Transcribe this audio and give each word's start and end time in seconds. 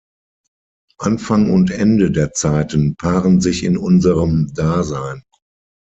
Anfang 0.97 1.51
und 1.51 1.69
Ende 1.69 2.09
der 2.09 2.33
Zeiten 2.33 2.95
paaren 2.95 3.39
sich 3.39 3.63
in 3.63 3.77
unserem 3.77 4.51
Dasein. 4.51 5.23